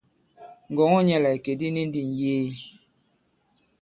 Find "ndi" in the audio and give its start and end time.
1.89-2.01